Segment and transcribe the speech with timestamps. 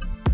[0.00, 0.33] Bye.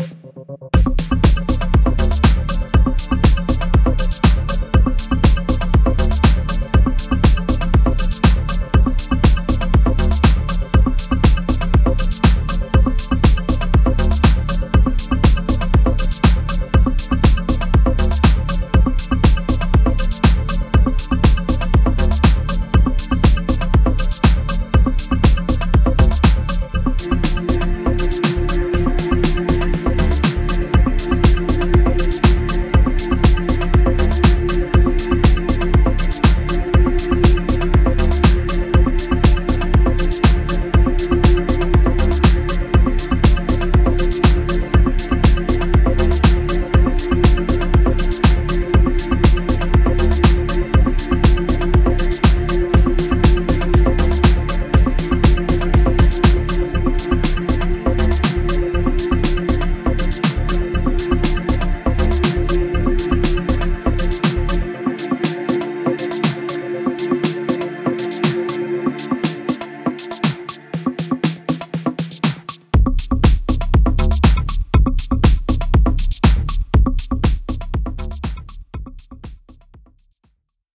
[0.00, 0.21] you